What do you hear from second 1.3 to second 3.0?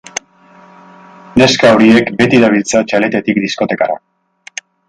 Neska horiek beti dabiltza